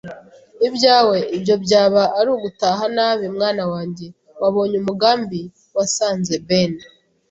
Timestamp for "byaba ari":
1.63-2.29